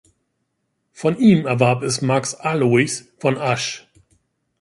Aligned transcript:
Von 0.93 1.15
ihm 1.19 1.45
erwarb 1.45 1.83
es 1.83 2.01
Max 2.01 2.33
Alois 2.33 3.03
von 3.19 3.37
Asch. 3.37 3.87